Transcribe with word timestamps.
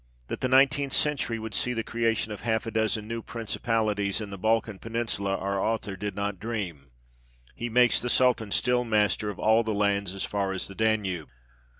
That 0.29 0.41
the 0.41 0.47
nineteenth 0.47 0.93
century 0.93 1.37
would 1.37 1.53
see 1.53 1.73
the 1.73 1.83
xiv 1.83 1.85
THE 1.85 1.91
EDITOR'S 1.91 1.91
PREFACE. 1.91 2.05
creation 2.05 2.31
of 2.31 2.41
half 2.41 2.65
a 2.65 2.71
dozen 2.71 3.07
new 3.07 3.21
principalities 3.21 4.19
in 4.19 4.31
the 4.31 4.37
Balkan 4.39 4.79
Peninsula 4.79 5.37
our 5.37 5.63
author 5.63 5.95
did 5.95 6.15
not 6.15 6.39
dream. 6.39 6.89
He 7.53 7.69
makes 7.69 7.99
the 8.01 8.09
Sultan 8.09 8.49
still 8.51 8.83
master 8.83 9.29
of 9.29 9.37
all 9.37 9.61
the 9.61 9.75
lands 9.75 10.15
as 10.15 10.23
far 10.25 10.53
as 10.53 10.67
the 10.67 10.73
Danube. 10.73 11.29